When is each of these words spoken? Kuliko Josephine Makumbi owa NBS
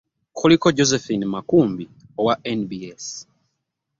Kuliko 0.37 0.67
Josephine 0.77 1.25
Makumbi 1.33 1.85
owa 2.19 2.35
NBS 2.59 3.05